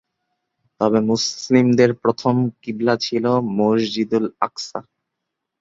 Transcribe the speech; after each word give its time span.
তবে 0.81 0.99
মুসলিমদের 1.09 1.91
প্রথম 2.03 2.33
কিবলা 2.61 2.95
ছিল 3.05 3.25
মসজিদুল 3.57 4.25
আকসা। 4.45 4.79